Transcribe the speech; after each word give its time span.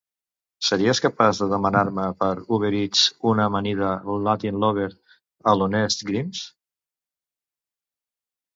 Series 0.67 1.01
capaç 1.05 1.41
de 1.41 1.47
demanar-me 1.51 2.05
per 2.23 2.29
Uber 2.57 2.71
Eats 2.79 3.03
una 3.33 3.45
amanida 3.51 3.91
Latin 4.29 4.59
Lover 4.65 4.89
a 5.53 5.57
l'Honest 5.59 6.05
Greens? 6.11 6.43